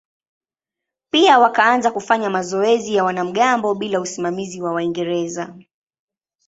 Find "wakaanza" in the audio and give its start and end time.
1.39-1.91